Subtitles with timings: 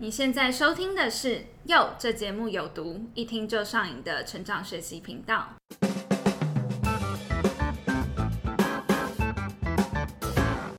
[0.00, 1.28] 你现在收听的是
[1.64, 5.48] 《哟》，这节目有毒，一听就上瘾的成长学习频道。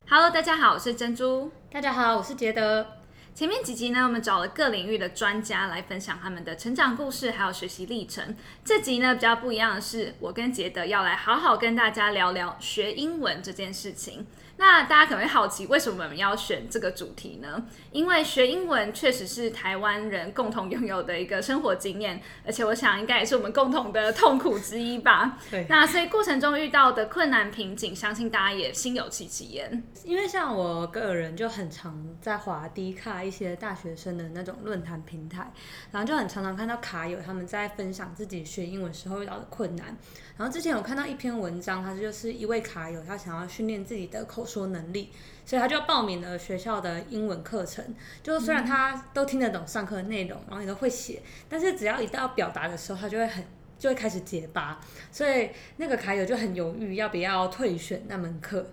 [0.08, 1.52] Hello，大家好，我是珍珠。
[1.70, 2.86] 大家好，我是杰德。
[3.34, 8.34] 前面几集呢，我们找了各领域的专家来分享他们的成长故事，还有学习历程。
[8.64, 14.26] 这集呢比较不一样的是，我跟杰德要来好好跟大家聊聊学英文这件事情。
[14.60, 17.64] 那大家可能会好奇，为什么我们要选这个主题呢？
[17.92, 25.38] 因为学英文确实是台湾人共同拥有的一个生活经验，而且我想应该也是我们共同的痛苦之一吧。
[25.50, 25.64] 对。
[25.70, 29.82] 那所以过程中遇到的困难瓶颈，相信大家也心有戚戚焉。
[30.04, 35.50] 因为像我个人就很常在滑低卡一些大学生的那种论坛平台，
[35.90, 39.96] 然后就很常常看到卡友他们在分享自己学英文时候遇到的困难。
[40.36, 45.10] 然后之前有看到一篇文章，他就是一位卡友，他想要训练自己的口说能力，
[45.46, 47.84] 所以他就报名了学校的英文课程。
[48.22, 53.44] 就虽然他都听得懂上课的内容，然后也都会写，但是只要一到表达的时候，他就会很
[53.78, 54.80] 就会开始结巴。
[55.12, 58.66] 所以那个卡友就很犹豫要不要退选那门课。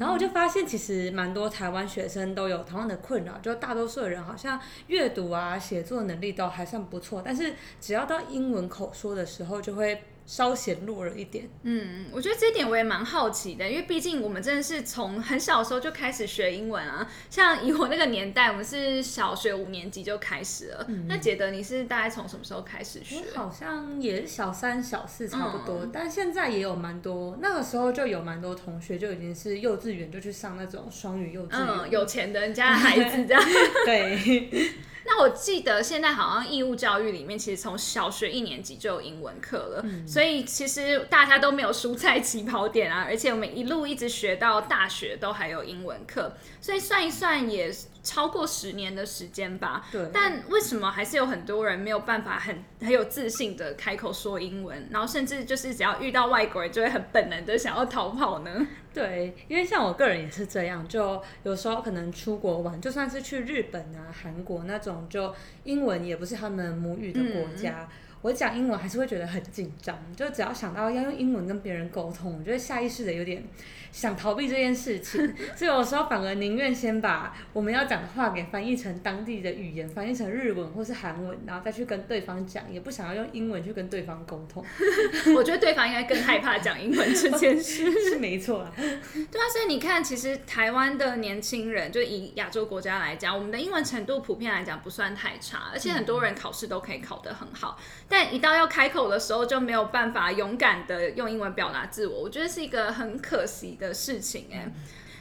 [0.00, 10.02] 然后我就发现，其实蛮多台湾学生都有同样的困扰，就大多数的人好像阅读啊、写作能力都还算不错，但是只要到英文口说的时候，就会。
[10.30, 11.48] 稍显弱了一点。
[11.64, 17.10] 嗯，我觉得这一点我也蛮好奇的，因为毕竟我们真的是从很小的时候就开始学英文啊。
[17.28, 20.86] 像以我那个年代，我们是小学五年级就开始了。
[21.08, 23.16] 那杰德，你是大概从什么时候开始学？
[23.34, 31.68] 好像也是小三、小四差不多，但现在也有蛮多，那个时候就有蛮多同学就已经是幼稚园就去上那种双语幼稚园。
[31.68, 33.42] 嗯，有钱的人家的孩子这样。
[33.84, 34.70] 对。
[35.04, 47.72] 那我记得现在好像义务教育里面，其实从小学一年级就有英文课了，所以其实大家都没有输在起跑点啊，而且我们一路一直学到大学都还有英文课，所以算一算也。
[48.02, 50.08] 超过十年的时间吧，对。
[50.12, 58.66] 但为什么还是有很多人没有办法很很有自信的开口说英文，然后甚至就是只要遇到外国人就会很本能的想要逃跑呢？
[58.92, 67.88] 对，因为像我个人也是这样，就有时候可能出国玩，就算是去日本啊、韩国那种，就英文也不是他们母语的国家。
[68.22, 73.42] 我讲英文还是会觉得很紧张，就只要想到要用英文跟别人沟通，我觉得下意识的有点
[73.90, 84.62] 想逃避这件事情， 所以有时候反而宁愿先把我们要讲的话给翻译成当地的语言，翻译成日文或是韩文，然后再去跟对方讲，也不想要用英文去跟对方沟通。
[85.34, 88.72] 我觉得对方应该更害怕讲英文这件事，是没错啊。
[88.76, 97.78] 对啊，所以你看，其实台湾的年轻人，就以亚洲国家来讲，我们的英文程度普遍来讲不算太差，而且很多人考试都可以考得很好。
[98.10, 104.70] 但一到要开口的时候，就没有办法勇敢的用英文表达自我，我觉得是一个很可惜的事情哎。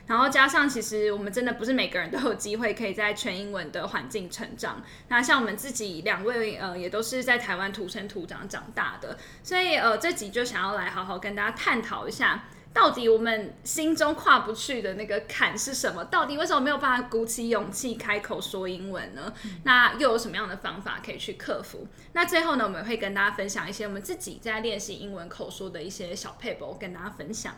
[0.08, 4.82] 然后加上，其实我们真的不是每个人都有机会可以在全英文的环境成长。
[5.08, 12.46] 那像我们自己两位，呃，也都是在台湾土生土长长大的，所以呃，这集就想要来好好跟大家探讨一下。
[12.72, 16.06] 到底我们心中跨不去的那个坎是什么？
[16.06, 19.34] 到底为什么没有办法鼓起勇气开口说英文呢？
[19.64, 21.88] 那又有什么样的方法可以去克服？
[22.14, 27.56] 那最后呢，我们会跟大家分享一些我们自己在练习英文口说的一些小配博，跟大家分享。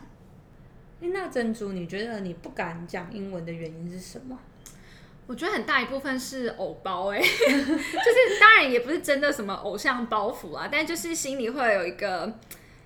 [1.00, 4.38] 那珍珠，你觉得你不敢讲英文的原因是什么？
[5.26, 12.38] 我觉得很大一部分是偶包哎， 就是当然也不是真的什么偶像包袱啊，但就是心里会有一个。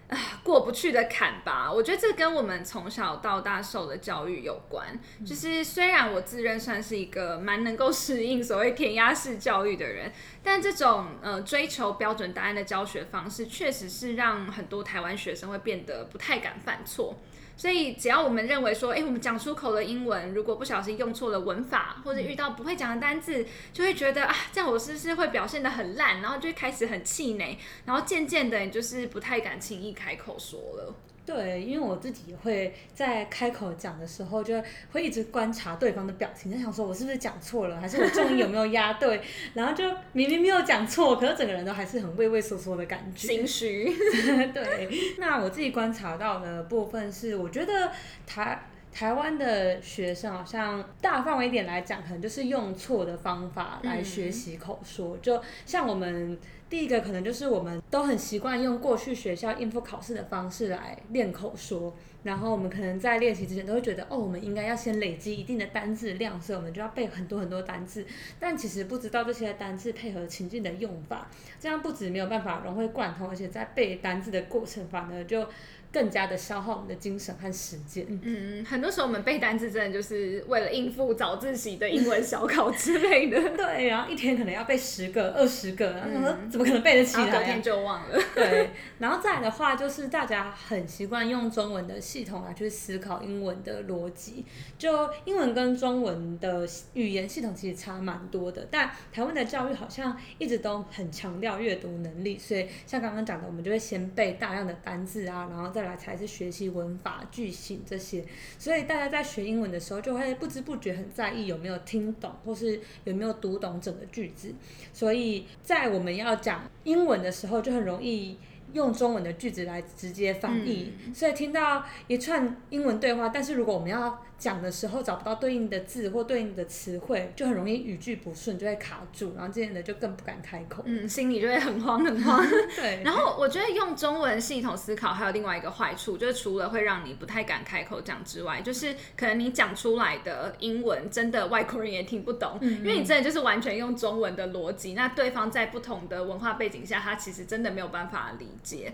[0.09, 1.71] 啊，过不去的坎吧。
[1.73, 4.99] 我觉得这跟我们从小到大受的教育有关。
[5.25, 10.13] 就是虽然我自认算是一个蛮能够适应所谓填鸭式教育的人，
[10.43, 17.17] 但这种呃追求标准答案的教学方式，确实是让很多台湾学生会变得不太敢犯错。
[17.57, 26.21] 所以，只要我们认为说，哎，我们讲出口的英文，如果不小心用错了文法，或者遇到不会讲的单字，就会觉得啊，这样我是不是会表现的很烂？
[26.21, 30.95] 然后就开始很气馁，然后渐渐的，你就是不太敢轻易开口说了。
[31.27, 39.21] 对，因为我自己会在开口讲的时候，就会一直观察对方的表情，在想说我是不是讲错了，还是我重音有没有压对，
[39.55, 43.93] 然后就明明没有讲错，可是整个人都还是很畏畏缩缩的感觉，心虚。
[44.55, 47.91] 对，那我自己观察到的部分是，我觉得
[48.25, 48.63] 台
[48.93, 56.39] 台湾的学生好像大范围一点来讲，可能就是用错的方法来学习口说，就像我们。
[56.69, 68.05] 第一个可能就是我们都很习惯用过去学校应付考试的方式来练口说，然后我们可能在练习之前都会觉得，哦，我们应该要先累积一定的单字量，所以我们就要背很多很多单字。
[68.41, 71.31] 但其实不知道这些单字配合情境的用法，
[71.61, 75.47] 这样不止没有办法融会贯通，而且在背单字的过程反而就
[75.93, 78.07] 更加的消耗我们的精神和时间。
[78.23, 83.41] 嗯，很多时候我们背单词真的就是为了应付早自习的英文小考之类的。
[83.57, 87.33] 对，然后一天可能要背十个、二十个，然后说怎么可能背得起来、啊？
[87.33, 88.19] 隔天就忘了。
[88.35, 94.45] 对，然后再来的话，就是大家很习惯用中文的系统来去思考英文的逻辑。
[94.79, 108.25] 就英文跟中文的语言系统其实差蛮多的，但台湾的教育好像一直都很强调阅读能力，所以像刚刚讲的，我们就会先背大量的单字啊，然后再来才是学习文法、句型这些。
[108.59, 114.55] 所以大家在学英文的时候，就会不知不觉很在意有没有听懂，或是有没有读懂整个句子。
[114.95, 118.39] 所以在我们要讲英文的时候，就很容易
[118.73, 120.95] 用中文的句子来直接翻译。
[121.15, 132.45] 所以听到一串英文对话，但是如果我们要讲的时候找不到对应的字或对应的词汇，就很容易语句不顺，就会卡住，然后这样的就更不敢开口，嗯，心里就会很慌很慌。
[132.77, 133.03] 对。
[133.03, 148.93] 然后我觉得用中文系统思考还有另外一个坏处，就是除了会让你不太敢开口讲之外，就是可能你讲出来的英文真的外国人也听不懂，因为你真的就是完全用中文的逻辑，那对方在不同的文化背景下，他其实真的没有办法理解。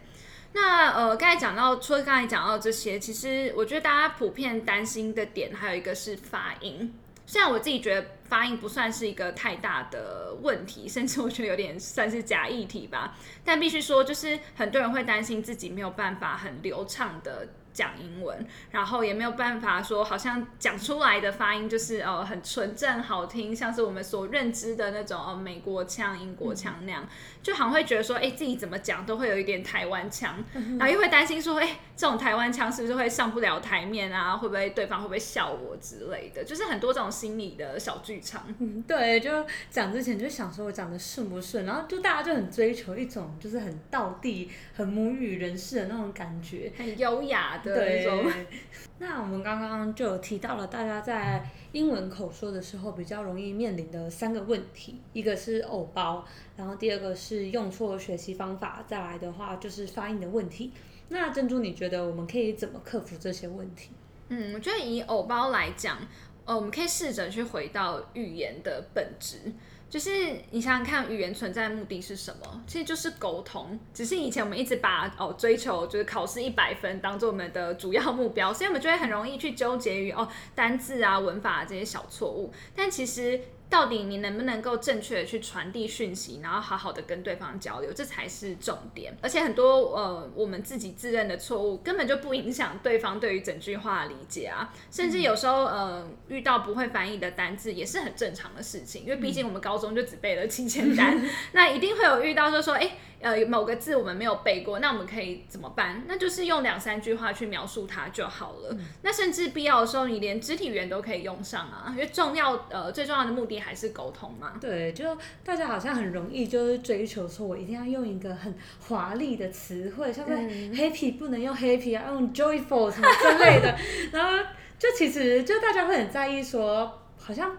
[0.54, 6.94] 那呃，刚才讲到，除了刚才讲到这些，其实我觉得大家普遍担心的点还有一个是发音。
[7.24, 17.48] 虽然我自己觉得发音不算是一个太大的问题，甚至我觉得有点算是假议题吧，但必须说，就是很多人会担心自己没有办法很流畅的。
[17.72, 27.08] 讲英文，然后也没有办法说，好像讲出来的发音就是呃很纯正好听，像是我们所认知的那种呃美国腔、英国腔那样，
[27.42, 30.42] 就好像会觉得说，哎，自己怎么讲都会有一点台湾腔，
[30.78, 34.36] 然后又会担心说，哎，这种台湾腔是不是会上不了台面啊？
[34.36, 36.44] 会不会对方会不会笑我之类的？
[36.44, 38.44] 就是很多这种心理的小剧场。
[38.58, 47.60] 嗯，对，就讲之前就想说我讲的顺不顺，然后就大家就很追求一种就是很道地、很母语人士的那种感觉，很优雅。
[47.62, 48.06] 对，
[48.98, 56.24] 那我们刚刚就有提到了，大家在英文口说的时候比较容易面临的三个问题，一个是偶包，
[56.56, 60.72] 然后第二个是用错学习方法，再来的话就是发音的问题。
[61.08, 63.90] 那珍珠，你觉得我们可以怎么克服这些问题？
[64.28, 65.98] 嗯，我觉得以偶包来讲，
[66.44, 69.52] 呃，我们可以试着去回到语言的本质。
[69.92, 70.10] 就是
[70.52, 72.62] 你想想看，语言存在的目的是什么？
[72.66, 73.78] 其实就是沟通。
[73.92, 82.50] 只是以前我们一直把哦追求就是考试一百分当做我们的主要目标，所以我们就会很容易去纠结于哦单字啊、文法这些小错误。
[82.74, 83.38] 但其实。
[83.72, 89.16] 到底你能不能够正确的去传递讯息，然后好好的跟对方交流，这才是重点。
[89.22, 94.70] 而且很多呃，我们自己自认的错误，根本就不影响对方对于整句话的理解啊。
[94.90, 99.04] 甚至有时候呃，遇到不会翻译的单字，也是很正常的事情。
[99.04, 101.18] 因为毕竟我们高中就只背了七千单，
[101.52, 102.98] 那一定会有遇到就说，哎。
[103.22, 106.02] 呃，某个字我们没有背过，那我们可以怎么办？
[106.08, 108.76] 那就是用两三句话去描述它就好了。
[109.02, 114.54] 那甚至必要的时候，你连肢体语言都可以用上啊，因为重要呃最重要的目的还是沟通嘛。
[114.60, 118.54] 对，就大家好像很容易就是追求说，我一定要用一个很
[118.86, 120.34] 华丽的词汇，像是
[120.72, 123.76] happy 不能用 happy 啊，用 joyful 什么之类的。
[124.12, 124.44] 然后
[124.78, 127.56] 就其实就大家会很在意说，好像。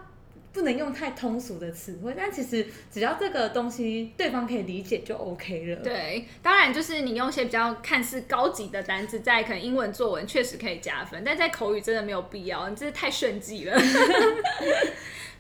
[0.54, 5.78] 不能用太通俗的词汇，但其实只要这个东西对方可以理解就 OK 了。
[5.78, 13.76] 对，当然就是你用一些比较看似高级的单词，在可能英文作文确实可以加分，但在口语真的没有必要，你真是太炫技了。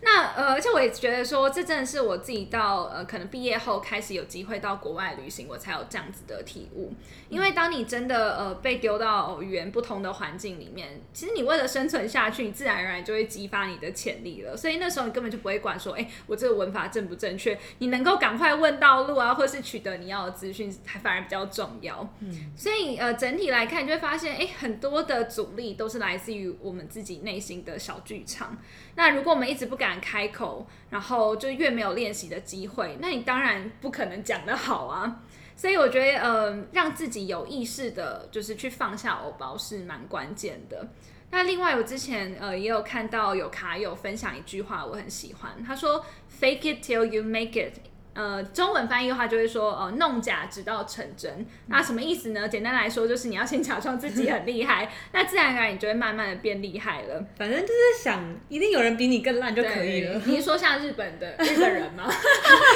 [0.03, 6.93] 那呃，而且我也觉得说，这真的是我自己到呃，可能毕业后开始有机会到国外旅行，我才有这样子的体悟。
[7.29, 14.57] 因为当你真的呃被丢到语言不同的环境里面，其实你为了生存下去，你自然而然就会激发你的潜力了。
[14.57, 17.57] 所以那时候你根本就不会管说，哎，我这个文法正不正确？
[17.79, 22.07] 你能够赶快问道路啊，或是取得你要的资讯，还反而比较重要。
[22.19, 28.57] 嗯，所以呃，整体来看，你就会发现，哎，很多的阻力都是来自于我们自己内心的小剧场。
[28.95, 35.21] 那如果我们一直不敢开口，然后就越没有练习的机会，那你当然不可能讲得好啊。
[35.55, 40.87] 所以我觉得，呃，让自己有意识的，就是去放下欧包是蛮关键的。
[41.29, 46.05] 那另外，我之前呃也有看到有卡友分享一句话，我很喜欢，他说
[46.39, 47.73] ：“Fake it till you make it。”
[48.13, 51.45] 呃，中文翻译的话就会说，呃，弄假直到成真。
[51.67, 52.47] 那什么意思呢？
[52.47, 57.25] 简单来说，就是你要先假装自己很厉害， 那自然而然你就会慢慢的变厉害了。
[57.37, 60.21] 反正就是想，一定有人比你更烂就可以了。
[60.25, 62.07] 你是说像日本的日本人吗？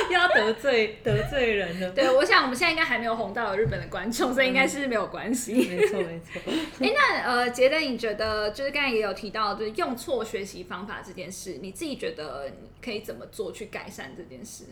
[0.09, 1.91] 又 要得罪得罪人了。
[1.91, 5.53] 对，我想我们现在应该还没有红到有日本的观众，所以应该是没有关系。
[5.53, 6.41] 没错没错。
[6.79, 12.51] 哎， 那呃，杰德，你觉得就是刚才也有提到，就是用错学习方法这件事，你自己觉得
[12.83, 14.63] 可以怎么做去改善这件事？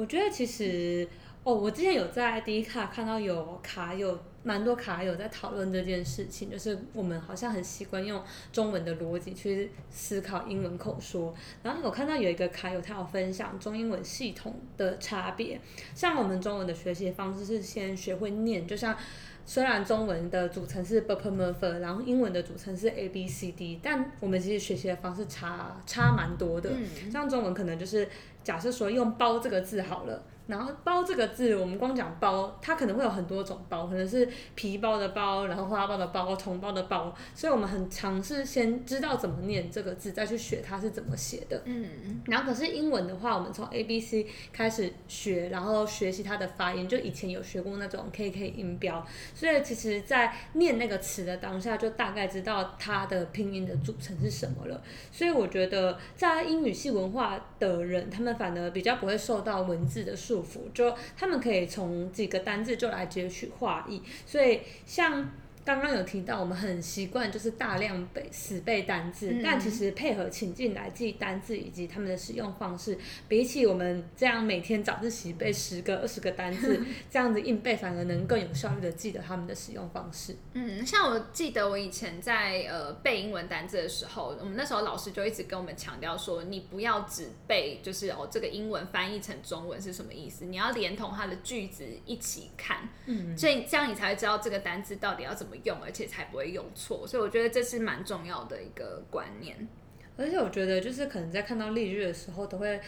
[0.00, 1.06] 我觉得其实
[1.44, 11.34] 哦，我之前有在第一卡看到有卡友蛮多卡友在讨论这件事情，就是我们好像很习惯用中文的逻辑去思考英文口说。
[11.62, 15.60] 然后我看到有一个卡友他有分享中英文系统的差别，
[15.94, 18.96] 像我们中文的学习方式是先学会念，就像。
[19.44, 26.70] 虽然中文的组成是 b p m f，然后英文的组成是 a b c d，但我们其实学习的方式差差蛮多的。
[27.10, 28.08] 像中文可能就是
[28.44, 30.22] 假设说用包这个字好了。
[30.50, 41.62] 然后包这个字，我们光讲包，它可能会有很多种包，可能是皮包的包，然后花包的包，同包的包，所以我们很尝试先知道怎么念这个字，再去学它是怎么写的。
[41.66, 54.82] 嗯，然后可是英文的话，我们从 A B C 开始学，然后学习它的发音，就以前有学过那种 K K 音标，所以其实在念那个词的当下，就大概知道它的拼音的组成是什么了。
[55.12, 60.39] 所以我觉得在英语系文化的人，他们反而比较不会受到文字的束。
[60.74, 65.30] 就他们可以从几个单字就来截取画意，所以像。
[65.64, 72.98] 刚刚有提到，我们很习惯就是大量背死背单字，但其实配合情境来记单字以及他们的使用方式，
[73.28, 80.34] 比起我们这样每天早自习背十个、二十个单字， 这样子硬背反而能更有效率的记得他们的使用方式。
[80.54, 95.50] 嗯，像我记得我以前在呃背英文单字的时候，我们那时候老师就一直跟我们强调说，你不要只背就是哦这个英文翻译成中文是什么意思，你要连同它的句子一起看，嗯，所以这样你才会知道这个单字到底要怎么。
[95.64, 99.68] 用，而且才不会用错，所以我觉得这是蛮重要的一个观念。
[100.16, 102.80] 而且我觉得，就是可能在看到例句的时候，都会。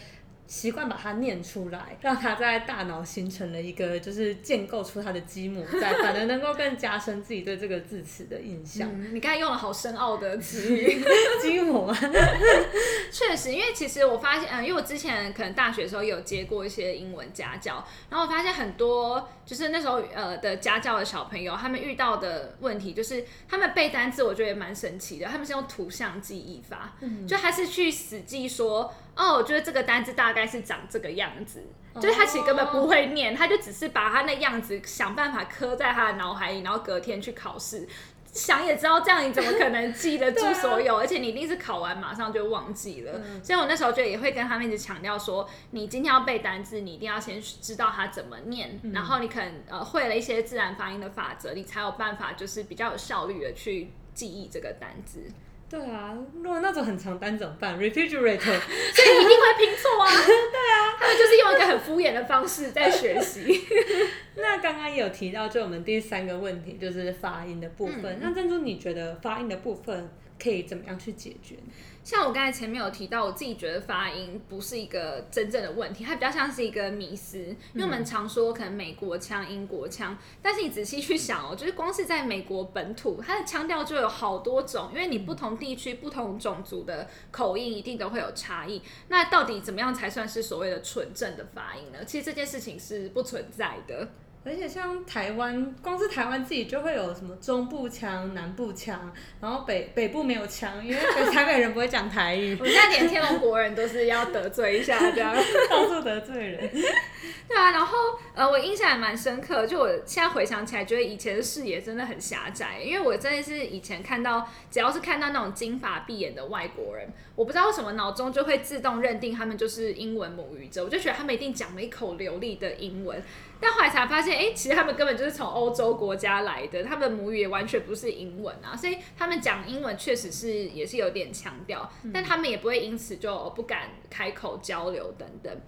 [0.45, 8.89] 习惯把它念出来，让它在大脑形成了一个，就是建构出它的积木，在反而能够更加深自己对这个字词的印象。
[9.13, 11.03] 你刚才用了好深奥的词语，
[11.41, 11.97] 积木啊。
[13.11, 26.95] 确实，因为其实我发现，嗯，因为我之前可能大学的时候有接过一些英文家教，然后我发现很多就是那时候呃的家教的小朋友，他们遇到的问题就是他们背单词，我觉得也蛮神奇的，他们是用图像记忆法，
[27.27, 28.93] 就还是去死记说。
[29.15, 31.63] 哦，我觉得这个单字大概是长这个样子，
[31.95, 37.87] 就是他其实根本不会念，他就只是把他那样子想办法刻在他的脑海里，然后隔天去考试，
[38.25, 40.97] 想也知道这样你怎么可能记得住 所有？
[40.97, 43.21] 而且你一定是考完马上就忘记了。
[43.43, 55.29] 所以我那时候就也会跟他们一直强调说，你今天要背单字，你一定要先知道它怎么念，然后你可能呃会了一些自然发音的法则，你才有办法就是比较有效率的去记忆这个单字。
[55.73, 57.75] 对啊，如果那种很长单怎么办？
[57.81, 60.05] Refrigerator，所以一定会拼错啊。
[60.13, 63.59] 对啊，他们就是用一个很敷衍的方式在学习。
[64.37, 68.19] 那刚刚也有提到，就我们第三个问题就是发音的部分。
[68.21, 70.11] 那珍珠，你觉得发音的部分
[70.43, 71.55] 可以怎么样去解决？
[72.03, 77.37] 像我刚才前面有提到，我自己觉得发音不是一个真正的问题，它比较像是一个迷思。
[77.39, 88.81] 因为我们常说可能美国腔、英国腔，但是你仔细去想哦，就是光是在美国本土，它的腔调就有好多种，因为你不同地区、不同种族的口音一定都会有差异。
[89.07, 92.03] 那到底怎么样才算是所谓的纯正的发音呢？
[92.03, 94.09] 其实这件事情是不存在的。
[94.45, 100.99] 而且像台湾，光是台湾自己就会有什么中部腔、南部腔，然后北北部没有腔，因为
[101.31, 102.55] 台北人不会讲台语。
[102.59, 105.33] 我们现在连天龙国人都是要得罪一下，这样
[105.69, 106.69] 到处得罪人。
[107.47, 107.97] 对啊，然后
[108.33, 123.21] 呃，我印象也蛮深刻，就我现在回想起来，觉得以前的视野真的很狭窄，因为我真的是以前看到，只要是看到那种金发碧眼的外国人，我不知道为什么脑中就会自动认定他们就是英文母语者，我就觉得他们一定讲了一口流利的英文。
[123.59, 135.61] 但后来才发现，哎，其实他们根本就是从欧洲国家来的，他们的母语也完全不是英文啊，所以他们讲英文确实是也是有点强调，但他们也不会因此就不敢开口交流等等，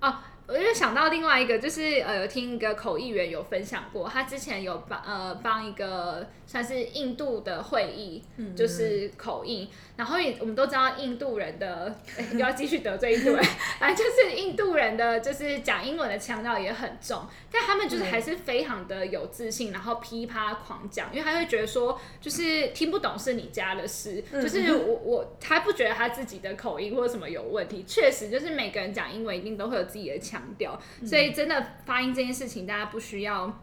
[0.00, 0.18] 哦。
[0.48, 8.22] 我就想到另外一个，就是呃，有听一个口译员有分享过，他之前有帮呃帮一个算是印度的会议，
[8.56, 11.94] 就是口译，然后也我们都知道印度人的，
[12.32, 13.44] 又 要继续得罪印度人，
[13.78, 30.37] 反正就是印度人的就是讲英文的腔调也很重，但他们就是还是非常的有自信，然后噼啪狂讲，因为他会觉得说就是听不懂是你家的事，就是我我他不觉得他自己的口音或者什么有问题，确实就是每个人讲英文一定都会有自己的腔。
[30.38, 33.60] 强调，所以真的发音这件事情，大家不需要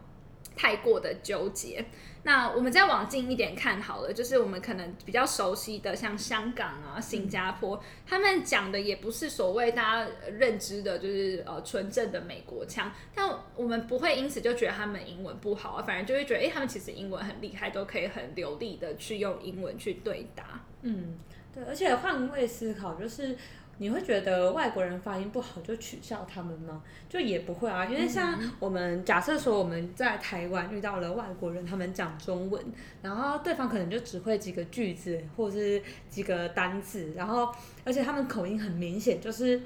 [0.54, 1.84] 太过的纠结。
[2.22, 12.92] 那我们再往近一点看好了，就是我们可能比较熟悉的，像香港啊、新加坡，他们讲的也不是所谓大家认知的，就是呃纯正的美国腔。
[13.14, 20.60] 但我们不会因此就觉得他们英文不好啊，反而就会觉得，哎，他们其实英文很厉害，都可以很流利的去用英文去对答。
[20.82, 21.18] 嗯，
[21.54, 23.38] 对，而且换位思考就是。
[23.78, 26.82] 你会觉得外国人发音不好就取笑他们吗？
[27.08, 32.62] 就也不会啊，因为像我们假设说我们在台湾遇到了外国人，他们讲中文，
[33.02, 37.54] 然后对方可能就只会几个句子或者是几个单字，然后
[37.84, 39.60] 而且他们口音很明显，就是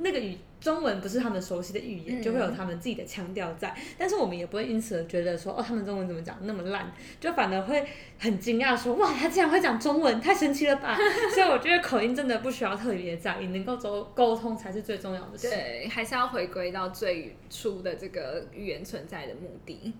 [0.00, 0.36] 那个语。
[0.58, 7.86] 中文不是他们熟悉的语言，就会有他们自己的腔调在，但是我们也不会因此而觉得说，哦，他们中文怎么讲那么烂，就反而会
[8.18, 10.96] 很惊讶说，哇，他竟然会讲中文，太神奇了吧！
[11.32, 15.50] 所以我觉得口音真的不需要特别在意，能够沟沟通才是最重要的事。
[15.50, 19.92] 对，还是要回归到最初的这个语言存在的目的。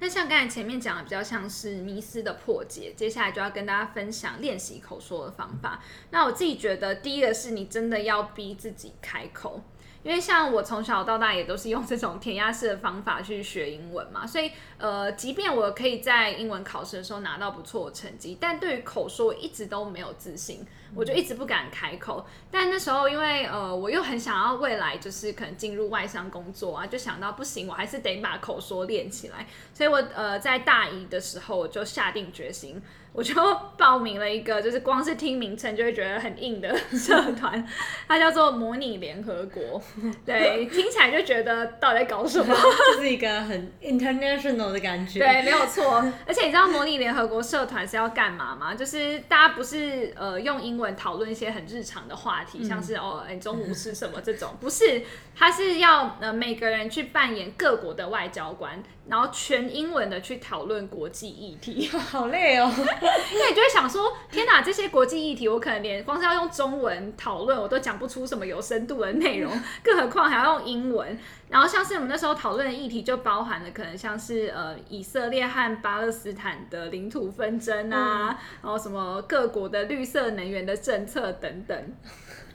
[0.00, 5.82] 那像刚才前面讲的，比较像是迷思的破解，接下来就要跟大家分享练习口说的方法。
[6.10, 9.62] 那我自己觉得，第一个是你真的要逼自己开口。
[10.04, 20.64] 因为像我从小到大也都是用这种填鸭式的方法去学英文嘛，所以呃，即便我可以在英文考试的时候拿到不错的成绩，但对于口说我一直都没有自信，
[20.94, 22.24] 我就一直不敢开口。
[22.50, 29.46] 但那时候因为呃，我又很想要未来就是可能进入外商工作啊，就想到不行，我还是得把口说练起来。
[29.74, 32.80] 所以我呃在大一的时候我就下定决心。
[33.18, 33.34] 我就
[33.76, 37.66] 报名了一个，就是光是听名称就会觉得很硬的 社团，
[38.06, 39.82] 它叫做模拟联合国。
[40.24, 42.54] 对，听起来就觉得到底在搞什么？
[42.94, 45.18] 就是一个很 international 的感觉。
[45.18, 45.96] 对，没有错。
[46.28, 48.72] 而且你知道模拟联合国社团是要干嘛吗？
[48.72, 55.02] 就是大家不是呃用英文讨论一些很日常的话题，像是哦，你中午吃什么这种，不是，
[55.34, 58.80] 它是要呃每个人去扮演各国的外交官。
[59.08, 62.70] 然后全英文的去讨论国际议题，好累哦。
[63.32, 71.18] 因为你就会想说，天哪，这些国际议题我可能连光是要用中文讨论，我都讲不出什么有深度的内容，更何况还要用英文。
[71.48, 81.96] 然后像是我们那时候讨论的议题，就包含了可能像是呃以色列和巴勒斯坦的领土纷争啊，然后什么各国的绿色能源的政策等等。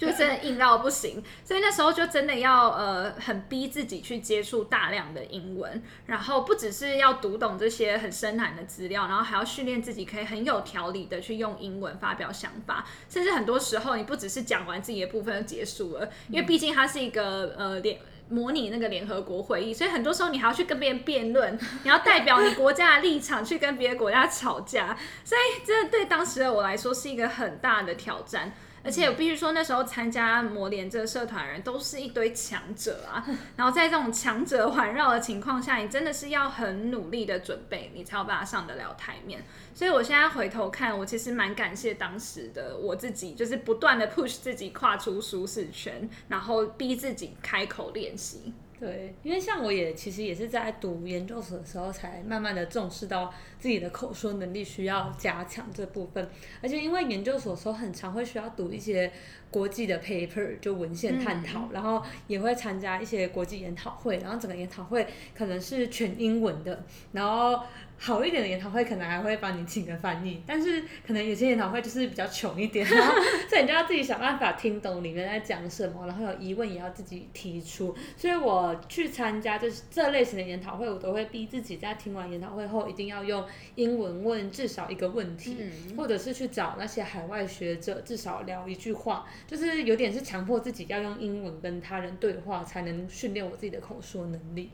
[0.06, 17.98] 就真的硬到不行，所以那时候就真的要呃很逼自己去接触大量的英文，然后不只是要读懂这些很深难的资料，然后还要训练自己可以很有条理的去用英文发表想法，甚至很多时候你不只是讲完自己的部分就结束了，因为毕竟它是一个呃联
[18.30, 28.54] 模拟那个联合国会议，所以很多时候你还要去跟别人辩论，你要代表你国家的立场去跟别的国家吵架，所以这对当时的我来说是一个很大的挑战。
[28.84, 33.26] 而且我必须说，那时候参加模联这个社团人都是一堆强者啊。
[33.56, 39.44] 然后在这种强者环绕的情况下，你真的是要很努力的准备，你才有办法上得了台面。
[39.74, 48.54] 所以我现在回头看，我其实蛮感谢当时的我自己，就是不断的 push 自己跨出舒适圈，然后逼自己开口练习。
[48.84, 56.30] 对，因为像我也其实也是在读研究所的时候，才慢慢的重视到自己的口说能力需要加强这部分。
[56.62, 59.10] 而且因为研究所时候很常会需要读一些
[59.50, 67.64] 国际的 paper，就文献探讨，然后也会参加一些国际研讨会，然后整个研讨会可能是全英文的，然后。
[68.06, 72.86] 好一点的研讨会可能还会帮你请个翻译，但是可能有些研讨会就是比较穷一点，
[73.48, 77.96] 所以你就要自己想办法听懂里面在讲什么，然后有疑问也要自己提出。
[78.18, 83.42] 所以我去参加就是这类型的研讨会，我都会逼自己在听完研讨会后一定要用
[83.76, 85.56] 英文问至少一个问题，
[85.96, 94.72] 或者是去找那些海外学者至少聊一句话，就是有点是强迫自己要用英文跟他人对话，才能训练我自己的口说能力。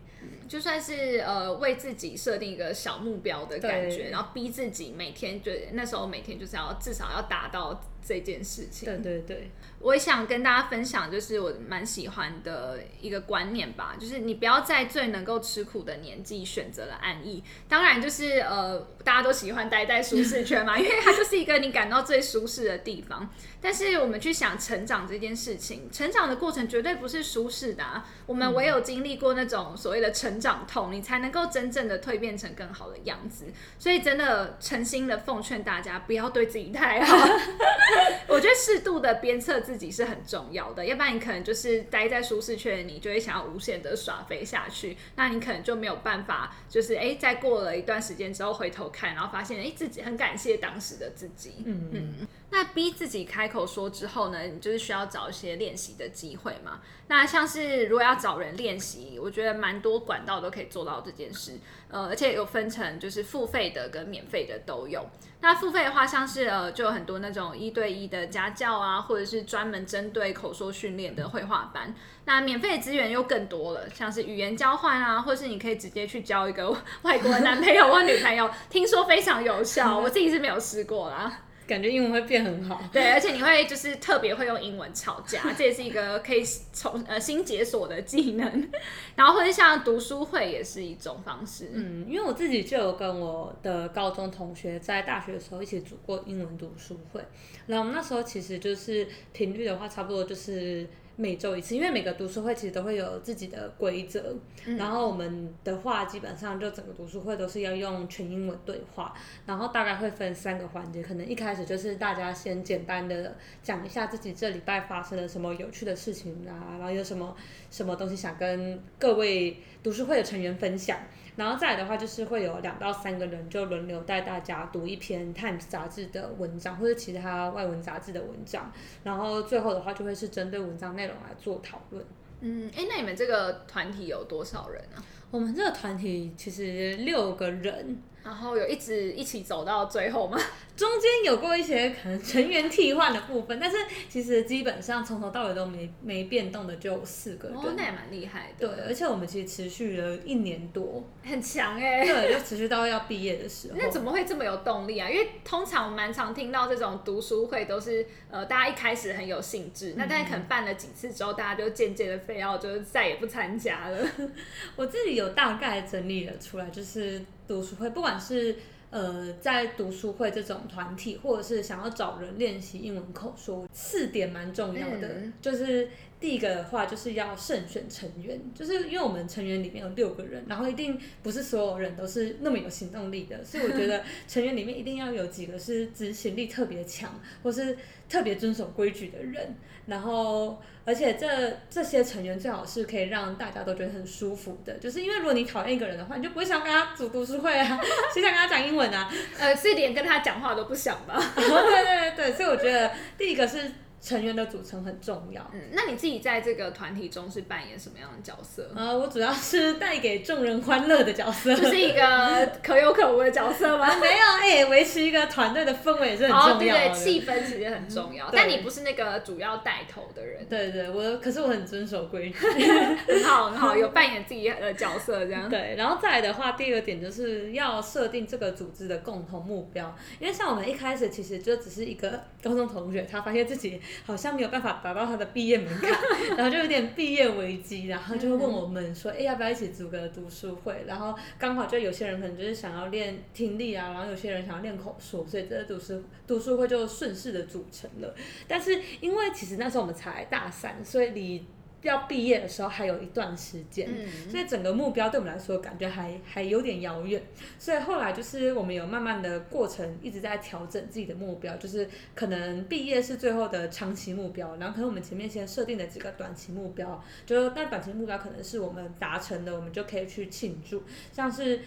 [0.47, 8.85] 就算是呃为自己设定一个小目标的感觉，然后逼自己每天就那时候每天就是要至少要达到这件事情。
[8.88, 17.43] 对对对，我也想跟大家分享，就是我蛮喜欢的一个观念吧，就是你不要在最能够吃苦的年纪选择了安逸。
[17.67, 23.29] 当然就是呃大家都喜欢待在舒适圈嘛， 因为它就是一个你感到最舒适的地方。
[23.62, 27.83] 但是我们去想成长这件事情，成长的过程绝对不是舒适的。
[27.83, 33.45] 啊我们唯有经历过那种所谓的成长痛，你才能够真正的蜕变成更好的样子。
[33.79, 37.17] 所以真的诚心的奉劝大家，不要对自己太好。
[38.28, 44.97] 我觉得适度的鞭策自己是很重要的，要不然你可能就是待在舒适圈，你就会想要无限的耍飞下去。
[45.15, 51.63] 那你可能就没有办法，就是哎，在过了一段时间之后回头看，然后发现哎自己很感谢当时的自己。
[51.65, 52.28] 嗯嗯。
[52.52, 56.82] 那逼自己开口说之后呢，你就是需要找一些练习的机会嘛。
[57.08, 61.60] 那像是如果要找人练习，我觉得蛮多管道都可以做到这件事。
[61.89, 65.08] 呃，而且有分成就是付费的跟免费的都有。
[65.41, 71.95] 那付费的话，像是呃就有很多那种一对一的家教啊，或者是专门针对口说训练的绘画班。
[72.25, 76.69] 那免费的资源又更多了，像是语言交换啊，或是你可以直接去交一个
[77.04, 81.39] 外国的男朋友或女朋友，听说非常有效，我自己是没有试过啦。
[81.69, 82.82] 感觉英文会变很好。
[82.91, 88.69] 对，而且你会就是特别会用英文吵架， 这也是一个可以从呃新解锁的技能。
[89.15, 91.69] 然后或者像读书会也是一种方式。
[91.73, 97.21] 嗯，因为我自己就有跟我的高中同学在大学的时候一起组过英文读书会，
[97.67, 100.88] 然后我们那时候其实就是频率的话，差不多就是。
[101.19, 104.34] 每周一次，因为每个读书会其实都会有自己的规则，
[104.77, 109.13] 然后我们的话基本上就整个读书会都是要用全英文对话，
[109.45, 117.36] 然后大概会分三个环节，可能一开始就是大家先简单的讲一下自己这礼拜发生了什么有趣的事情啊，然后有什么
[117.69, 120.97] 什么东西想跟各位读书会的成员分享。
[121.39, 128.69] 然后再来的话，就是会有两到三个人就轮流带大家读一篇《Times》杂志的文章，或者其他外文杂志的文章。
[129.06, 132.06] 然后最后的话，就会是针对文章内容来做讨论。
[132.41, 134.99] 嗯，哎，那你们这个团体有多少人啊？
[135.32, 137.97] 我们这个团体其实六个人。
[138.21, 140.38] 然后有一直一起走到最后吗？
[140.79, 143.75] 中间有过一些可能成员替换的部分，但是
[144.07, 148.65] 其实基本上从头到尾都没没变动的就四个人，那也蛮厉害的。
[148.65, 152.05] 对，而且我们其实持续了一年多，很强哎。
[152.05, 153.75] 对，就持续到要毕业的时候。
[153.77, 155.09] 那怎么会这么有动力啊？
[155.09, 164.07] 因为通常我蛮常听到这种读书会都是呃大家一开始很有兴致，那但是可能办了几次之后，大家就渐渐的非要就是再也不参加了。
[164.77, 167.21] 我自己有大概整理了出来，就是。
[167.49, 168.55] 读书会，不管是
[168.89, 175.10] 呃在读书会这种团体，或者是想要找人练习英文口说，四点蛮重要的。
[175.41, 187.78] 就是第一个的话，就是要慎选成员，就是因为我们成员里面有六个人，然后一定不是所有人都是那么有行动力的，所以我觉得 成员里面一定要有几个是执行力特别强，或是
[188.10, 189.56] 特别遵守规矩的人，
[189.89, 190.62] 然后。
[190.86, 191.28] 而且这
[191.69, 197.80] 这些成员最好是可以让大家都觉得很舒服的，就是因为如果你讨厌一个人的话，你就不会想跟他组读书会啊，
[198.12, 199.08] 谁想跟他讲英文啊？
[199.38, 201.21] 呃，是连跟他讲话都不想吧？
[201.36, 203.71] 对对对对，所以我觉得第一个是。
[204.01, 205.45] 成员的组成很重要。
[205.53, 208.71] 嗯，那你自己在这个团体中是扮演什么样的角色？
[208.75, 213.88] 呃，我主要是带给众人欢乐的角色，就是一个 可有可无的角色吗？
[213.99, 216.59] 没有，哎，维持一个团队的氛围是很重要的。
[216.59, 218.29] 对对，气氛其实很重要。
[218.31, 220.45] 但你不是那个主要带头的人。
[220.45, 222.38] 对对，我可是我很遵守规矩。
[223.09, 225.49] 很好很好，有扮演自己的角色这样。
[225.49, 234.69] 对，然后再来的话，第二个点就是要设定这个组织的共同目标，因为像我们一开始其实就只是一个高中同学，他发现自己好像没有办法。
[234.82, 235.91] 达到他的毕业门槛，
[236.38, 248.13] 然后就有点毕业危机，然后就会问我们说：“哎，要不要一起组个读书会？”然后刚好就有些人可能就是想要练听力啊，然后有些人想要练口说，所以这个读书读书会就顺势的组成了。
[248.47, 251.45] 但是因为其实那时候我们才大三，所以离
[251.81, 253.87] 要毕业的时候还有一段时间，
[254.29, 257.21] 所以整个目标对我们来说感觉还还有点遥远。
[257.57, 271.61] 所以后来就是我们有慢慢的过程，一直在调整自己的目标，就是可能毕业是最后的长期目标，然后可能我们前面先设定的几个短期目标，就那短期目标可能是我们达成的，我们就可以去庆祝，像是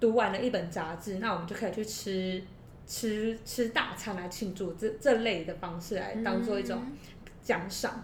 [0.00, 2.42] 读完了一本杂志，那我们就可以去吃
[2.86, 6.80] 吃吃大餐来庆祝，这这类的方式来当做一种
[7.42, 8.02] 奖赏。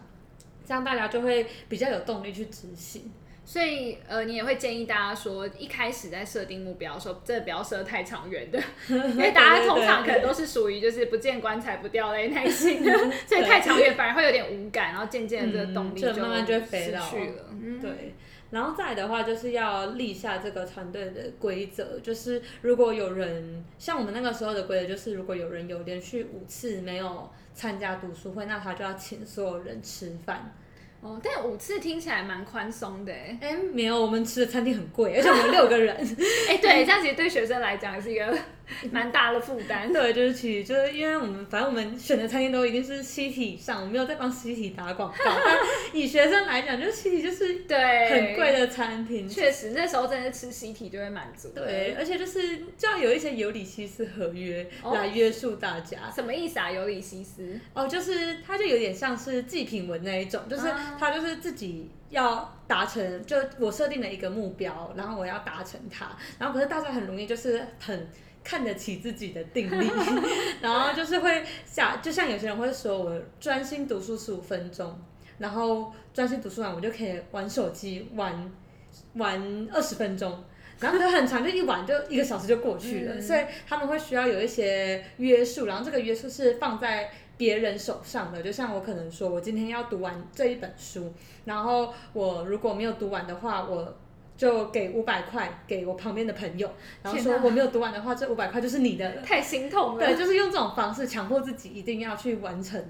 [0.67, 3.13] 这样大家就会比较有动力去执行，
[3.45, 12.93] 所以呃，你也会建议大家说，一开始在设定目标的时候，真的不要设太长远的， 因为大家通常可能都是属于就是不见棺材不掉泪耐心的，
[13.29, 16.67] 所以太长远反而会有点无感，然后渐渐的这个动力就慢慢就失
[17.11, 17.51] 去了。
[17.81, 18.15] 对，
[18.55, 27.29] 然后再的话就是要立下这个团队的规则，就是如果有人像我们那个时候的规则，就是如果有人有连续五次没有。
[27.57, 30.53] 参加读书会，那他就要请所有人吃饭。
[31.01, 33.39] 哦，但五次听起来蛮宽松的哎。
[33.41, 35.95] 哎，没有，我们吃的餐厅很贵，而且我们六个人。
[36.51, 38.37] 哎，对，这样其实对学生来讲是一个。
[38.91, 45.25] 蛮大的负担，对，就是其实就是因为我们反正我们选的餐厅都一定是西体以上，我没有在帮西体打广告。
[45.45, 45.59] 但
[45.93, 51.49] 以学生来讲，就是西体就是对很贵的餐厅，确实那时候真的吃西体就会满足。
[51.55, 56.11] 对，而且就是就要有一些尤里西斯合约来约束大家。
[56.15, 56.71] 什么意思啊？
[56.71, 57.59] 尤里西斯？
[57.75, 60.63] 哦，就是它就有点像是祭品文那一种，就是
[60.99, 68.09] 它就是自己要达成，就我设定了一个目标，然后我要达成它，然后可是大家很容易就是很。
[68.45, 69.91] 看得起自己的定力，
[70.61, 74.95] 然后就是会想就像有些人会说，我专心读书十五分钟，
[75.39, 78.53] 然后专心读书完，我就可以玩手机玩
[79.15, 80.45] 玩二十分钟，
[80.79, 83.19] 然后就很长，就一玩就一个小时就过去了。
[83.19, 88.43] 所以他们会需要有一些约束，然后这个约束是放在别人手上的。
[88.43, 91.11] 就像我可能说我今天要读完这一本书，
[91.47, 93.97] 然后我如果没有读完的话，我。
[94.37, 96.69] 就给五百块给我旁边的朋友，
[97.03, 99.23] 然后说我没有读完的话，这五百块就是你的了。
[99.23, 100.05] 太心痛了。
[100.05, 102.83] 对，就是用这种方式强迫自己一定要去完成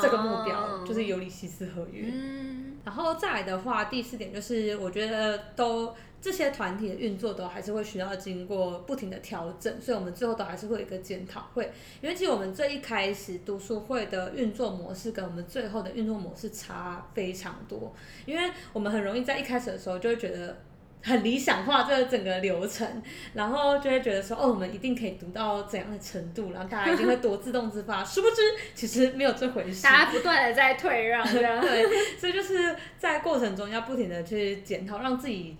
[0.00, 2.10] 这个目标，哦就是尤里西斯合约。
[2.12, 11.72] 嗯，然后再来的话，第四点就是我觉得都这些团体的运作都还是会需要经过不停的调整，所以我们最后都还是会有一个检讨会。
[12.02, 17.94] 因为其实我们最一开始读书会的运作模式跟我们最后的运作模式差非常多，
[18.26, 20.54] 因为我们很容易在一开始的时候就会觉得。
[21.02, 23.02] 很理想化这个整个流程，
[23.34, 28.04] 然后就会觉得说，哦，我们一定可以读到怎样的程度，然后大家一定会多自动自发。
[28.04, 28.36] 殊不知，
[28.74, 29.82] 其实没有这回事。
[29.82, 35.56] 大家不断的在退让，对，所以就是在过程中要不停的去检讨，让自己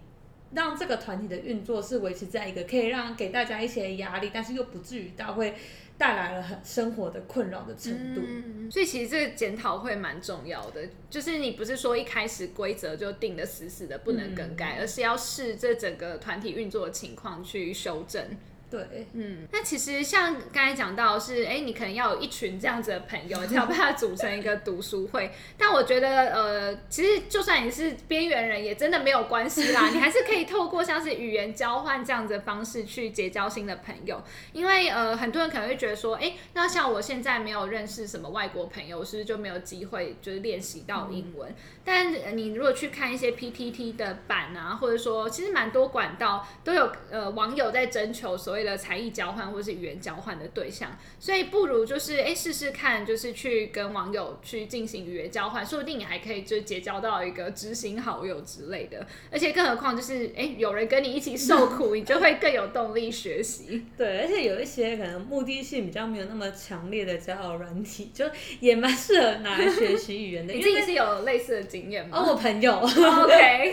[0.55, 5.55] 让这个团体的运作是维持在一个可以让给大家一些压力，但是又不至于到会
[5.97, 8.21] 带来了很生活的困扰的程度。
[8.25, 18.25] 嗯，所以其实这个检讨会蛮重要的，就是你不是说一开始规则就定的死死的不能更改，而是要视这整个团体运作的情况去修正。
[18.73, 25.31] 对，嗯，那其实像刚才讲到是，哎、你可能要有一群这样子的朋友，才有办法组成一个读书会。
[25.59, 34.23] 但我觉得，呃，其实就算你是边缘人，也真的没有关系啦， 你还是可以透过像是语言交换这样子的方式去结交新的朋友。
[34.55, 41.55] 因为呃，很多人可能会觉得说，哎、那像我现在没有认识什么外国朋友，是不是就没有机会就是练习到英文？
[41.85, 59.07] 但呃你如果去看一些 PTT 的版啊，或者说其实蛮多管道都有呃网友在征求所谓的才艺交换或是语言交换的对象，所以不如就是哎试试看，就是去跟网友去进行语言交换，说不定你还可以就结交到一个知心好友之类的。
[59.31, 63.85] 而且更何况就是哎有人跟你一起受苦，你就会更有动力学习。
[63.99, 68.25] 对，而且有一些可能目的性比较没有那么强烈的交友软体，就
[68.61, 70.53] 也蛮适合拿来学习语言的。
[70.55, 72.19] 你自己是有类似的经验吗？
[72.19, 72.71] 哦，我朋友。
[72.75, 73.73] OK，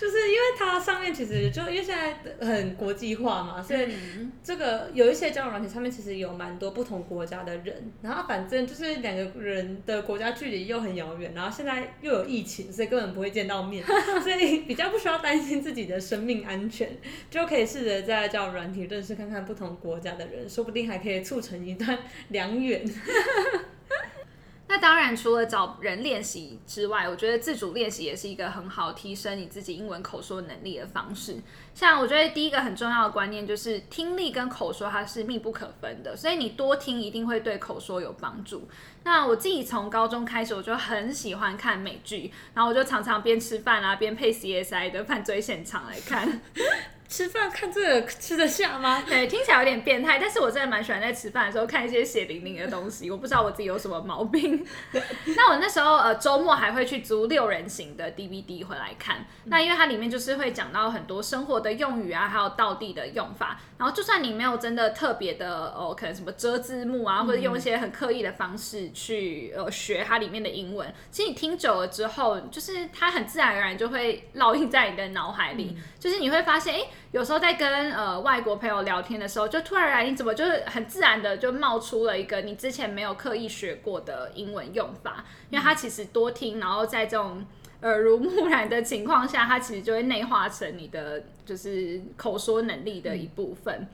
[0.00, 13.84] 就是因为它上面其实就因为现在很国际化嘛，所以嗯这个有一些交友软体上面其实有蛮多不同国家的人，然后反正就是两个人的国家距离又很遥远，然后现在又有疫情，所以根本不会见到面，
[14.24, 16.88] 所以比较不需要担心自己的生命安全，
[17.30, 21.98] 就可以试着在交友软体认识看看不同国家的人，说不定还可以促成一段
[22.28, 22.82] 良缘。
[24.72, 31.36] 那当然，除了找人练习之外，我觉得自主练习也是一个很好提升你自己英文口说能力的方式。
[31.74, 38.66] 像我觉得第一个很重要的观念就是听力跟口说它是密不可分的，所以你多听一定会对口说有帮助。
[39.04, 46.40] 那我自己从高中开始，我就很喜欢看美剧，然后我就常常边吃饭啊边配 CSI 的 犯罪现场来看。
[47.12, 49.04] 吃饭看这个吃得下吗？
[49.06, 53.10] 对，听起来有点变态，但是我真的蛮喜欢在吃饭的时候看一些血淋淋的东西。
[53.10, 54.66] 我不知道我自己有什么毛病。
[55.36, 59.26] 那我那时候呃周末还会去租六人行的 DVD 回来看。
[59.44, 63.60] 那因为它里面就是会讲到很多生活的用语啊，还有道地的用法。
[63.76, 75.76] 然后就算你没有真的特别的哦，可能什么遮字幕啊，或者用一些很刻意的方式去呃学它里面的英文，其实你听久了之后，就是它很自然而然就会烙印在你的脑海里。
[75.98, 76.80] 就是你会发现，哎、
[77.12, 87.44] 有时候在跟呃外国朋友聊天的时候，就突然你怎么就是很自然的就冒出了一个你之前没有刻意学过的英文用法，因为它其实多听，然后在这种
[87.82, 93.86] 耳濡目染的情况下，它其实就会内化成你的就是口说能力的一部分。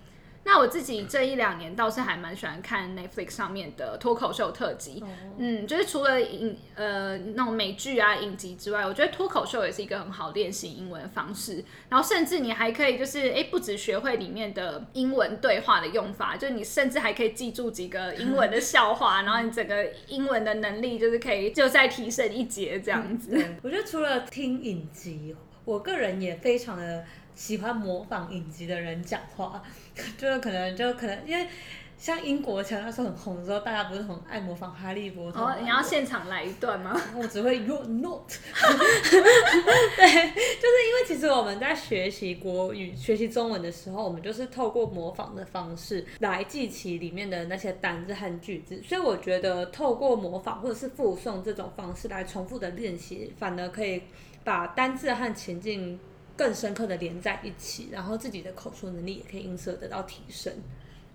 [0.51, 5.05] 那我自己这一两年倒是还蛮喜欢看 Netflix 上面的脱口秀特辑，
[5.37, 11.63] 嗯，就是除了影呃那种美剧啊影集之外，我觉得脱口秀也是一个很好练习英文的方式。
[11.91, 23.33] 然后甚至你还可以就是哎，不止学会里面的英文对话的用法，就你甚至还可以记住几个英文的笑话， 然后你整个英文的能力就是可以就再提升一节这样子。
[23.33, 29.63] 对，我觉得除了听影集，我个人也非常的喜欢模仿影集的人讲话，
[30.17, 31.47] 就是可能就可能因为。
[32.01, 35.41] 像英国前那时候很红的时候，大家不是很爱模仿哈利波特？
[35.41, 36.97] 哦，你要现场来一段吗？
[37.17, 38.23] 我只会 you're not。
[39.11, 54.01] 对，就是因为其实我们在学习国语、学习中文的时候，我们就是透过模仿的方式来记起里面的那些单字和句子，所以我觉得透过模仿或者是复诵这种方式来重复的练习，反而可以
[54.45, 55.99] 把单字和情境
[56.39, 60.53] 更深刻的连在一起，然后自己的口说能力也可以因此得到提升。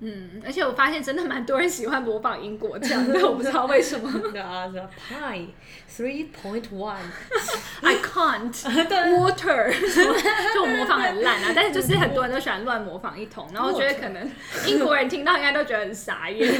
[0.06, 4.12] 嗯，而且我发现真的蛮多人喜欢模仿英国腔的，我不知道为什么。
[4.34, 4.78] 对啊，是
[5.14, 5.48] Pi
[5.90, 6.98] three point one。
[7.82, 8.52] I can't
[9.16, 9.72] water，
[10.54, 14.30] 就我模仿很烂啊，但是就是很多人都喜欢乱模仿一通，然后我觉得可能
[14.66, 16.54] 英国人听到应该都觉得很傻眼。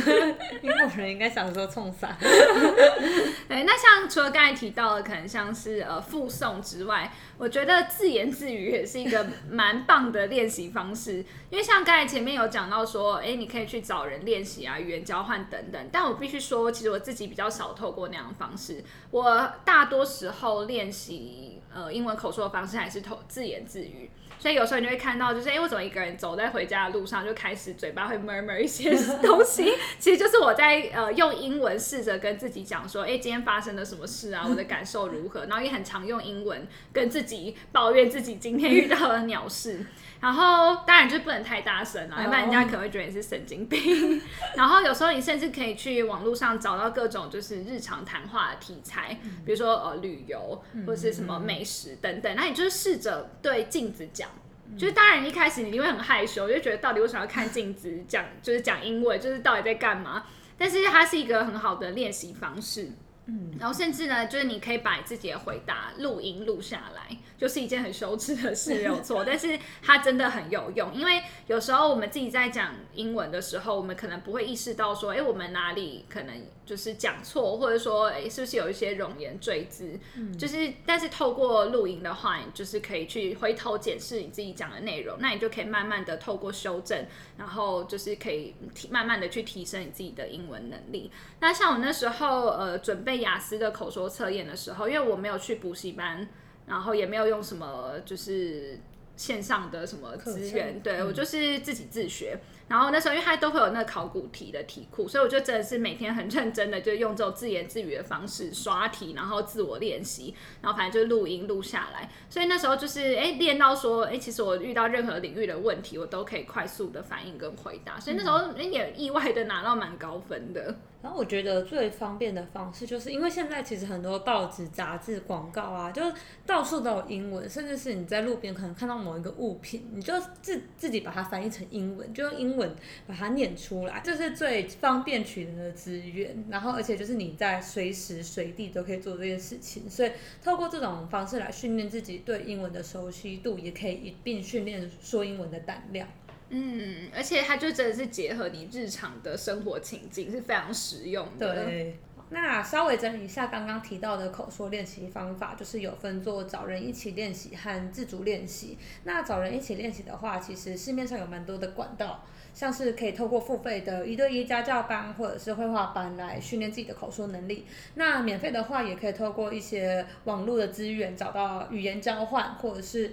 [0.62, 2.16] 英国人应该想说冲啥？
[2.22, 11.18] 对，那像除了刚才提到的，可能像是呃附送之外，我觉得自言自语也是一个蛮棒的练习方式。
[11.50, 15.90] 因为像刚才前面有讲到说，哎、你可以去找人练习啊，语言交换等等。
[15.92, 18.84] 但我必须说，其实我自己比较少透过那样的方式。
[19.12, 24.10] 我大多时候练习呃英文口说的方式还是透自言自语。
[24.44, 39.86] 所以有时候你就会看到，就是哎、诶我怎么一个人走在回家的路上，就开始嘴巴会 murmur 一些 东西，其实就是我在呃用英文试着跟自己讲说，哎、今天发生了什么事啊，我的感受如何，然后也很常用英文跟自己抱怨自己今天遇到的鸟事。
[40.20, 44.22] 然后当然就不能太大声啊，要不然人家可能会觉得你是神经病。
[44.56, 54.33] 然后有时候你甚至可以去网络上找到各种就是日常谈话的题材，比如说呃旅游或者是什么美食等等，那你就是试着对镜子讲。
[54.78, 60.24] 就是当然一开始你会很害羞，就觉得到底为什么要看镜子讲，就是讲英文，就是到底在干嘛？
[60.58, 62.90] 但是它是一个很好的练习方式。
[63.26, 69.24] 嗯，然后甚至呢，就是你可以把自己的回答录音录下来，就是一件很羞耻的事，没有错。
[69.24, 79.98] 但是它真的很有用，因为有时候我们自己在讲英文的时候，我们可能不会意识到说，哎，我们哪里可能就是讲错，或者说，哎，是不是有一些容言赘字？
[80.16, 87.06] 嗯，就是但是透过录音的话，你就是可以去回头检视你自己讲的内容，那你就可以慢慢的透过修正，
[87.38, 91.12] 然后就是可以提慢慢的去提升你自己的英文能力。
[91.40, 96.28] 那像我那时候呃准备雅思的口说测验的时候，因为我没有去补习班，
[96.68, 98.80] 然后也没有用什么就是
[99.16, 102.40] 线上的什么资源，对我就是自己自学。
[102.68, 112.10] 然后那时候因为它都会有那个考古题的题库，所以我就真的是每天很认真的就用这种自言自语的方式刷题，然后自我练习，然后反正就录音录下来。
[112.30, 118.00] 所以那时候就是哎练到说哎，其实我遇到任何领域的问题，我都可以快速的反应跟回答。
[118.00, 120.76] 所以那时候也意外的拿到蛮高分的。
[121.04, 126.02] 然后我觉得最方便的方式，就是因为现在其实很多报纸、杂志、广告啊，就
[126.46, 132.76] 到处都有英文，甚至是你在路边可能看到某一个物品，你就自自己把它翻译成英文，就用英文
[133.08, 136.46] 把它念出来，这是最方便取得的资源。
[136.50, 140.12] 然后而且就是你在随时随地都可以做这件事情，所以
[140.44, 146.08] 透过这种方式来训练自己对英文的熟悉度，也可以一并训练说英文的胆量。
[146.50, 151.66] 嗯，而且它就真的是结合你日常的生活情境，是非常实用的。
[151.66, 151.98] 对。
[152.30, 158.76] 那稍微整理一下刚刚提到的口说练习方法，就是有分做找人一起练习和自主练习。
[159.04, 167.66] 那找人一起练习的话，其实市面上有蛮多的管道，像是可以透过付费的一对一家教班或者是绘画班来训练自己的口说能力。
[167.96, 173.12] 那免费的话，也可以透过一些网络的资源找到语言交换，或者是。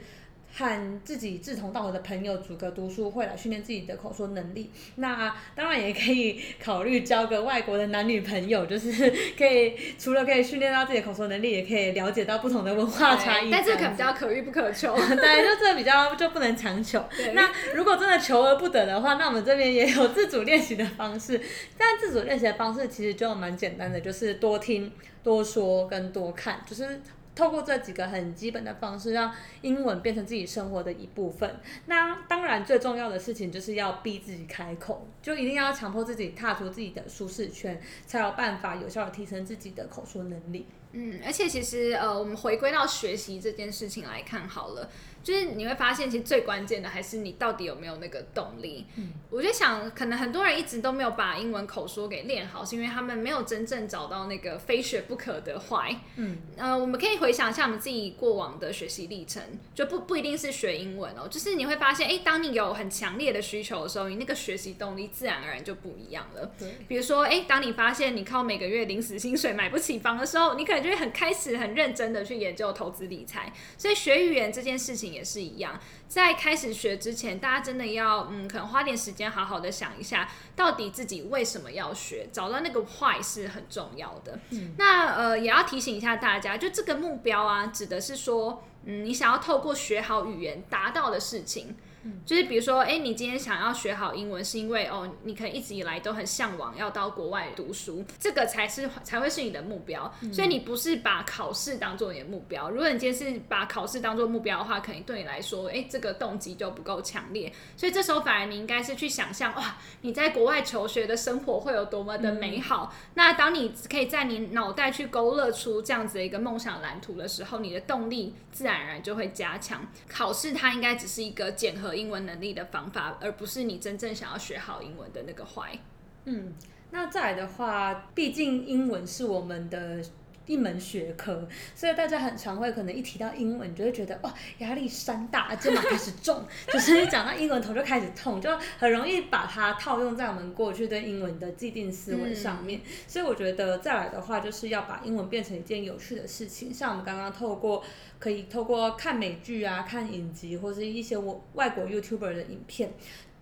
[0.52, 4.70] 和自己志同道合的朋友组个读书会来训练自己的口说能力。
[4.96, 8.90] 那当然也可以考虑交个外国的男女朋友，就是
[9.38, 13.50] 可以除了可以训练到自己的口说能力，也可以了解到不同的文化差异。
[13.50, 14.94] 但这可比较可遇不可求。
[14.96, 17.04] 对，就这比较就不能强求。
[17.32, 21.40] 那如果真的求而不得的话，那我们这边也有自主练习的方式。
[21.78, 27.00] 但自主练习的方式其实就蛮简单的，就是多听、多说跟多看，就是。
[27.40, 31.58] 透过这几个很基本的方式，让英文变成自己生活的一部分。
[31.86, 40.66] 那当然，最重要的事情就是要逼自己开口，就一定要强迫自己踏出自己的舒适圈，才有办法有效的提升自己的口说能力。
[40.92, 44.90] 嗯，而且其实呃，我们回归到学习这件事情来看好了，
[45.22, 48.86] 就是你会发现，其实最关键的还是你到底有没有那个动力。
[48.96, 55.96] 嗯，我就想，可能很多人一直都没有把英文口说给练好，是因为他们没有真正找到那个非学不可的 why。
[56.16, 59.42] 嗯，呃，我们可以回想一下我们自己过往的学习历程，
[59.74, 66.50] 就不不一定是学英文哦，就是你会发现，哎，当你有很强烈的需求的时候，你那个学习动力自然而然就不一样了。
[66.58, 73.52] 对，比如说，哎，当你发现你靠每个月临时薪水买不起房的时候，你可能就会很开始很认真的去研究投资理财。
[73.76, 84.38] 所以学语言这件事情也是一样，在开始学之前，大家真的要嗯，可能花点时间好好的想一下，到底自己为什么要学，找到那个 why 是很重要的。
[84.50, 91.76] 嗯、那呃，也要提醒一下大家，就这个目标啊，指的是说，嗯，你想要透过学好语言达到的事情。
[92.24, 100.10] 就是比如说，哎，你今天想要学好英文，是因为哦，你可能一直以来都很向往要到国外读书，这个才是才会是你的目标。
[100.32, 102.70] 所以你不是把考试当做你的目标。
[102.70, 107.52] 如果你今天是把考试当做目标的话，可能对你来说，哎，这个动机就不够强烈。
[107.76, 112.94] 所以这时候反而你应该是去想象，哇，你在国外求学的生活会有多么的美好。
[113.14, 119.86] 那当你可以在你脑袋去勾勒出这样子的一个梦想蓝图的时候，你的动力自然而然就会加强。
[120.08, 121.89] 考试它应该只是一个检核。
[121.94, 125.78] 英文能力的方法，而不是你真正想要学好英文的那个坏。
[126.24, 126.52] 嗯，
[126.90, 130.02] 那再来的话，毕竟英文是我们的
[130.50, 142.80] 一门学科，所以大家很常会可能一提到英文，就会觉得哦，压力山大，肩膀开始重， 就是一讲到英文头就开始痛，就很容易把它套用在我们过去对英文的既定思维上面。
[143.06, 147.82] 所以我觉得再来的话，就是要把英文变成一件有趣的事情，像我们刚刚透过。
[148.20, 152.92] 可以透过看美剧啊、看影集或是一些我外国 YouTuber 的影片，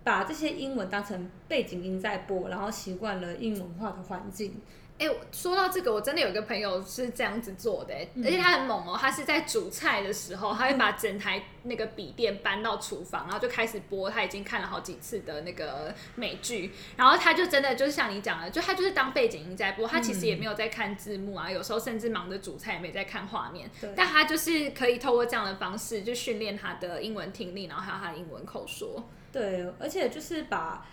[0.05, 4.55] 把这些英文当成背景音在播，然后习惯了英文化的环境。
[4.99, 29.09] 哎，说到这个，我真的有一个朋友是这样子做的，而且他很猛哦，他是在煮菜的时候，他会把整台那个笔电搬到厨房，然后就开始播他已经看了好几次的那个美剧，然后他就真的就是像你讲的，就他就是当背景音在播，他其实也没有在看字幕啊，有时候甚至忙着煮菜也没在看画面，但他就是可以透过这样的方式就训练他的英文听力，然后还有他的英文口说。
[29.31, 30.85] 对，而且就是把。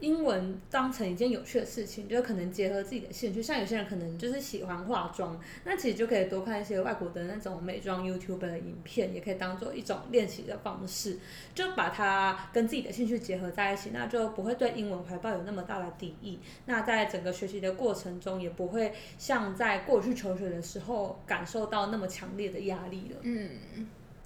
[0.00, 11.18] 英文当成一件有趣的事情，就可能结合自己的兴趣，像有些人可能就是喜欢化妆，那其实就可以多看一些外国的那种美妆 YouTube 的影片，也可以当做一种练习的方式，
[11.54, 16.38] 就把它跟自己的兴趣结合在一起，那就不会对英文怀抱有那么大的敌意。
[16.66, 23.16] 那在整个学习的过程中，也不会像在过去求学的时候感受到那么强烈的压力了。
[23.22, 23.50] 嗯。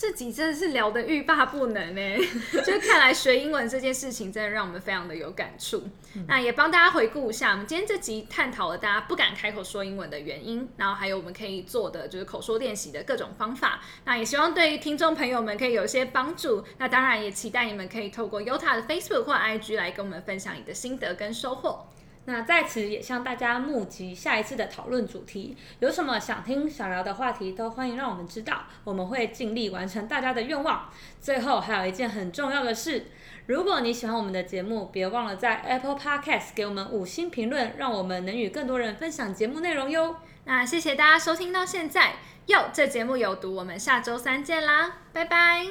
[0.03, 2.17] 这集真的是聊得欲罢不能呢，
[2.67, 5.85] 就看来学英文这件事情真的让我们非常的有感触。
[6.27, 13.81] 那也帮大家回顾一下，我们今天这集探讨了大家不敢开口说英文的原因，然后还有我们可以做的就是口说练习的各种方法。
[14.05, 16.65] 那也希望对于听众朋友们可以有一些帮助。
[16.79, 21.87] 那当然也期待你们可以透过 Yota 的 Facebook 或 IG 来跟我们分享你的心得跟收获。
[22.25, 30.89] 那在此也向大家募集下一次的讨论主题，有什么想听、想聊的话题，都欢迎让我们知道，我们会尽力完成大家的愿望。
[31.21, 33.07] 最后还有一件很重要的事，
[33.47, 40.17] 如果你喜欢我们的节目，别忘了在 Apple Podcast 给我们五星评论，让我们能与更多人分享节目内容哟。
[40.45, 42.15] 那谢谢大家收听到现在，
[42.47, 45.67] 哟，这节目有毒，我们下周三见啦，拜拜，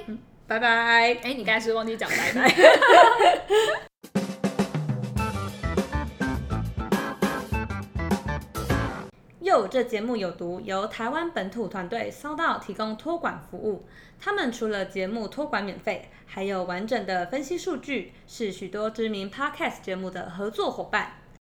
[0.47, 0.67] 拜拜。
[1.23, 2.55] 哎，你刚才是忘记讲拜拜。
[9.41, 13.87] 哟这节目有毒，由台湾本土团队骚到提供托管服务。
[14.19, 21.20] 他们除了节目托管免费，还有完整的分析数据，是许多知名 podcast 节目的合作伙伴。